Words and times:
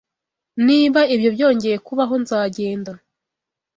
Niba 0.67 0.99
ibyo 1.15 1.29
byongeye 1.35 1.77
kubaho, 1.85 2.13
nzagenda. 2.23 2.91